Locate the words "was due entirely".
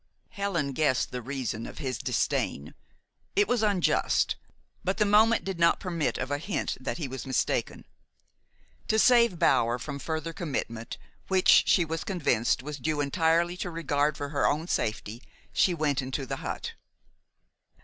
12.63-13.55